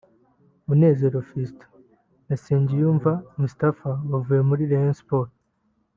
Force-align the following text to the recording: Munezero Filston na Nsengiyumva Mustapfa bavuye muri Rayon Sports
Munezero 0.65 1.17
Filston 1.29 1.71
na 2.27 2.35
Nsengiyumva 2.37 3.11
Mustapfa 3.39 3.91
bavuye 4.11 4.41
muri 4.49 4.63
Rayon 4.71 4.95
Sports 5.01 5.35